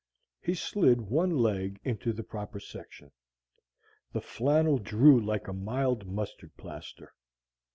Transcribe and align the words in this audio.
He 0.41 0.55
slid 0.55 0.99
one 1.01 1.37
leg 1.37 1.79
into 1.83 2.11
the 2.11 2.23
proper 2.23 2.59
section: 2.59 3.11
the 4.13 4.19
flannel 4.19 4.79
drew 4.79 5.21
like 5.23 5.47
a 5.47 5.53
mild 5.53 6.07
mustard 6.07 6.57
plaster. 6.57 7.13